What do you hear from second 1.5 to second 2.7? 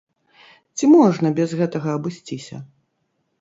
гэтага абысціся?